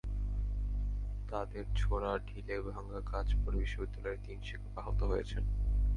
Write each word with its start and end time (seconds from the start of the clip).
তাদের 1.29 1.65
ছোড়া 1.75 2.11
ঢিলে 2.27 2.55
ভাঙা 2.67 2.99
কাচ 3.11 3.27
পড়ে 3.41 3.57
বিশ্ববিদ্যালয়ের 3.59 4.23
তিন 4.25 4.37
শিক্ষক 4.47 4.73
আহত 4.77 4.99
হয়েছেন। 5.03 5.43